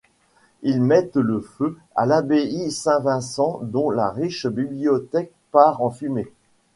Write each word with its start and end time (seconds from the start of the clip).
Ils 0.63 0.81
mettent 0.81 1.15
le 1.15 1.41
feu 1.41 1.77
à 1.95 2.07
l'abbaye 2.07 2.71
Saint-Vincent 2.71 3.59
dont 3.61 3.91
la 3.91 4.09
riche 4.09 4.47
bibliothèque 4.47 5.31
part 5.51 5.83
en 5.83 5.91
fumée. 5.91 6.25